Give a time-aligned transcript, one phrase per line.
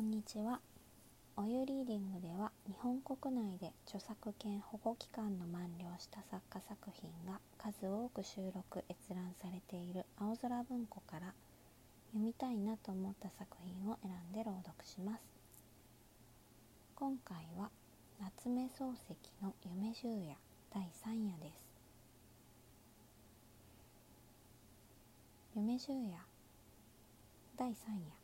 [0.00, 0.60] んにちは。
[1.36, 11.34] おゆリーディングでは日本国内で著作権保護期間の満了した作家作品が数多く収録閲覧されている青空文庫から
[12.12, 15.22] 読みたいなと思った作品を選んで朗読します。
[16.94, 17.68] 今回は
[18.20, 20.34] 夏目漱石の夢十夜
[20.72, 21.68] 第3夜です。
[25.56, 26.16] 夢十夜
[27.58, 28.19] 第3夜。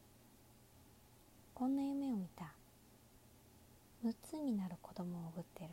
[1.58, 2.52] こんな夢を見た。
[4.04, 5.70] 6つになる子供をおぶってる。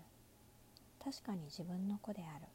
[1.04, 2.46] 確かに自分の子である。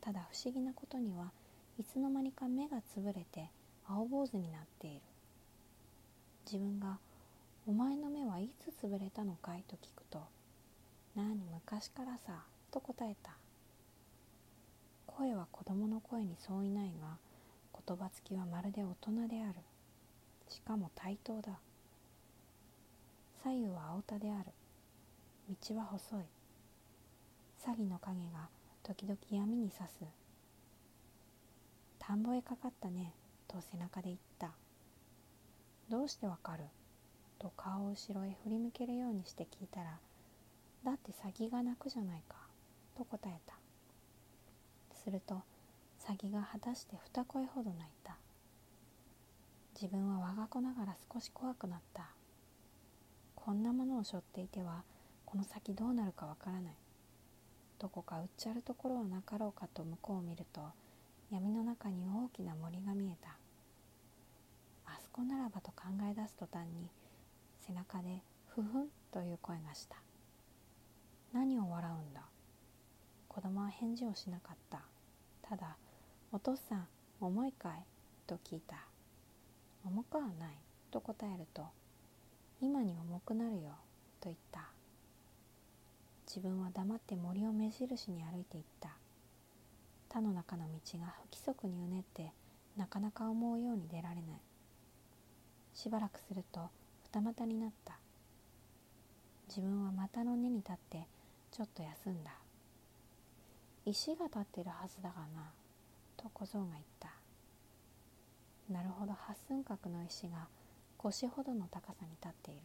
[0.00, 1.30] ただ不思議なことには
[1.78, 3.48] いつの間にか目がつぶれて
[3.86, 5.02] 青坊主になっている。
[6.44, 6.98] 自分が
[7.64, 10.26] 「お前の目はいつつぶれたのかい?」と聞くと
[11.14, 13.36] 「何昔からさ」と答えた。
[15.06, 17.18] 声は子供の声に相違ないが
[17.86, 19.60] 言葉つきはまるで大人である。
[20.48, 21.60] しかも対等だ。
[23.42, 24.46] 左右は青田である。
[25.48, 26.24] 道は細い。
[27.64, 28.48] 詐欺の影が
[28.82, 30.04] 時々闇に差す。
[31.98, 33.14] 田んぼへかかったね。
[33.48, 34.50] と背中で言った。
[35.88, 36.64] どうしてわかる？
[37.38, 39.98] と顔を後ろへ振り向けるようにして聞いたら
[40.84, 42.36] だって詐欺が泣くじゃないか。
[42.96, 43.54] と答えた。
[44.94, 45.42] すると
[46.00, 48.16] 詐欺が果たして二声ほど泣いた。
[49.80, 52.15] 自分は我が子ながら少し怖くなった。
[53.46, 54.82] こんなものを背負っていては
[55.24, 56.74] この先どうなるかわからない。
[57.78, 60.62] どこかうっちゃるところはなかろうかと向こうを見ると
[61.30, 63.36] 闇の中に大きな森が見えた。
[64.86, 66.88] あそこならばと考え出す途端に
[67.64, 69.94] 背中でふふんという声がした。
[71.32, 72.22] 何を笑うんだ。
[73.28, 74.80] 子供は返事をしなかった。
[75.42, 75.76] ただ
[76.32, 76.88] 「お父さん
[77.20, 77.86] 重いかい?」
[78.26, 78.88] と聞いた
[79.86, 80.58] 「重くはない」
[80.90, 81.68] と答えると
[82.60, 83.72] 今に重くなるよ
[84.20, 84.68] と言った。
[86.26, 88.90] 自分は黙って森を目印に歩いていった。
[90.08, 92.32] 田の中の道が不規則にうねって
[92.76, 94.24] なかなか思うように出られない。
[95.74, 96.70] しばらくすると
[97.04, 97.98] 二股になった。
[99.48, 101.06] 自分は股の根に立って
[101.52, 102.32] ちょっと休んだ。
[103.84, 105.52] 石が立ってるはずだがな
[106.16, 107.10] と小僧が言った。
[108.72, 110.48] なるほど八寸角の石が
[111.06, 112.60] 腰ほどの高さに立っている。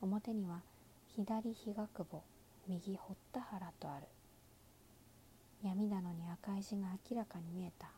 [0.00, 0.62] 表には
[1.14, 2.22] 左日が久保
[2.66, 4.06] 右堀田原とある。
[5.62, 7.90] 闇だのに赤い字が明らかに見えた。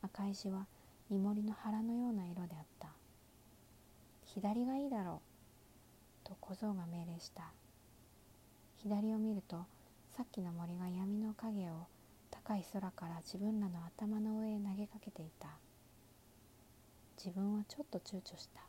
[0.00, 0.68] 赤い字は
[1.10, 2.86] イモリの腹のような色であった。
[4.26, 5.20] 左がいいだろ
[6.24, 6.28] う。
[6.28, 7.50] と小僧が命令した。
[8.76, 9.66] 左を見ると
[10.16, 11.88] さっきの森が闇の影を
[12.30, 15.48] 高い空から自分らの頭の上へ投げかけていた。
[17.16, 18.60] 自分はちょっと躊躇した。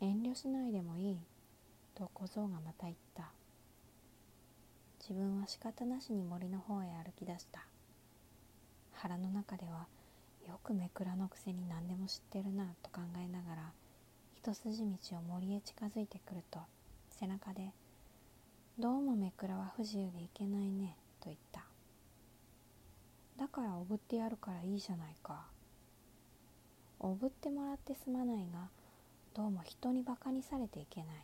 [0.00, 1.18] 遠慮しないでもいい
[1.94, 3.30] と小僧がまた言った。
[5.00, 7.66] 自分は仕方なしに森の方へ歩き出した。
[8.96, 9.86] 腹の中では
[10.48, 13.72] よくめくらのくせに何でも知ってるなと考えながら
[14.34, 16.60] 一筋道を森へ近づいてくると
[17.10, 17.72] 背中で
[18.78, 21.66] 「どうもめくらは不自由でいけないね」と言った
[23.36, 25.46] 「だからおぶってやるからいいじゃないか」
[27.08, 28.68] おぶってもらってすまないが
[29.32, 31.16] どうも人にバカにされていけない。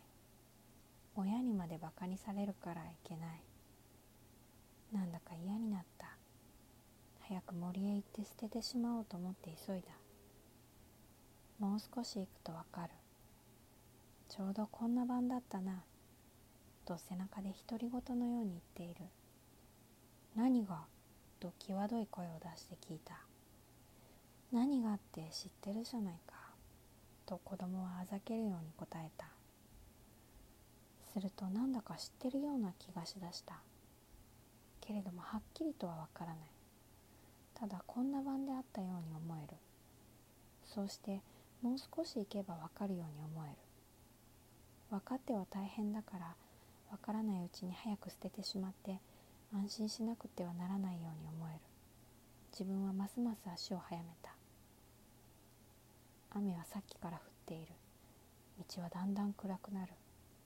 [1.17, 3.43] 親にまでバカにされるからいけない。
[4.93, 6.07] なんだか嫌になった。
[7.27, 9.89] 早く森へ行って捨ててしまおうと思って急いだ。
[11.59, 12.91] もう少し行くとわかる。
[14.29, 15.83] ちょうどこんな晩だったな。
[16.85, 19.11] と背中で独り言のように言っている。
[20.37, 20.85] 何が？
[21.41, 23.19] と際どい声を出して聞いた。
[24.53, 26.35] 何があって知ってるじゃないか
[27.25, 29.27] と子供はあざけるように答えた。
[31.13, 33.61] するとなんだか知ってるような気がしだした。
[34.81, 36.37] けれどもはっきりとはわからない。
[37.55, 39.57] ただこんな晩であったように思える。
[40.65, 41.23] そうして
[41.63, 43.57] もう少し行けばわかるように思える。
[44.91, 46.35] 分かっては大変だから
[46.91, 49.01] わからないうちに早く捨ててしまって
[49.55, 51.61] 安心しなくてはならないように思える。
[52.53, 54.32] 自分はますます足を速めた。
[56.35, 57.73] 雨はさっきから降っている。
[58.75, 59.93] 道はだんだん暗くなる。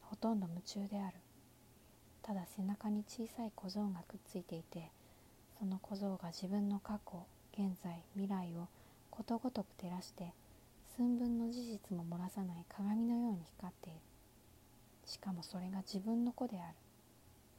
[0.00, 1.14] ほとんど夢中である。
[2.22, 4.90] ただ背中に小さい小僧がくっついていて
[5.60, 8.66] その小僧が自分の過去現在未来を
[9.10, 10.32] ことごとく照らして
[10.96, 14.00] 寸分の事実も漏らさない鏡のように光っている。
[15.04, 16.74] しかもそれが自分の子である。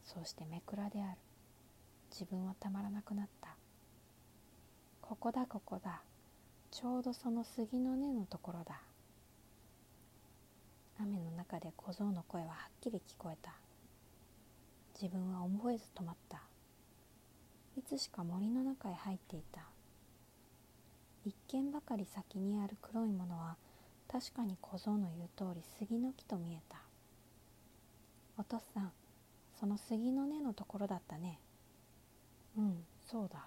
[0.04, 1.18] そうしてめくらである。
[2.12, 3.56] 自分はたまらなくなった。
[5.02, 6.02] ここだここだ。
[6.72, 8.82] ちょうどその杉の根のところだ。
[11.00, 13.54] 雨の中で小僧の声ははっきり聞こえた。
[15.00, 16.42] 自分は思えず止まった。
[17.78, 19.62] いつしか森の中へ入っていた。
[21.26, 23.58] 一軒ばかり先にある黒いものは
[24.08, 26.78] 確かに小僧の言う通り杉の木と見えた。
[28.38, 28.92] お父さん
[29.60, 31.40] その杉の根のところだったね。
[32.58, 33.46] うんそうだ。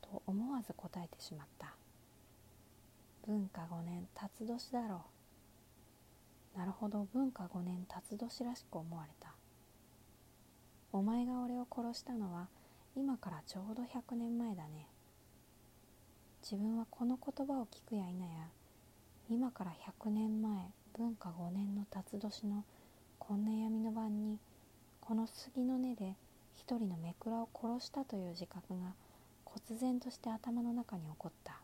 [0.00, 1.74] と思わず答えてしまった。
[3.26, 5.04] 文化5年辰年だろ
[6.54, 6.58] う。
[6.58, 9.32] なるほど文化5年辰年らしく思われた。
[10.92, 12.48] お前が俺を殺したのは
[12.94, 14.86] 今からちょうど100年前だね。
[16.42, 18.48] 自分はこの言葉を聞くや否や
[19.30, 19.72] 今から
[20.02, 20.52] 100年前
[20.98, 22.64] 文化5年の辰年の
[23.18, 24.38] こんな闇の晩に
[25.00, 26.16] この杉の根で
[26.54, 28.92] 一人のめくらを殺したという自覚が
[29.44, 31.60] 忽然として頭の中に起こった。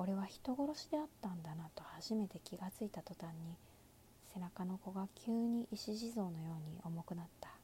[0.00, 3.56] 俺は人殺しであったんだなと初めて気がついた途端に
[4.32, 7.57] 背中の子が急に石地蔵のように重くなった。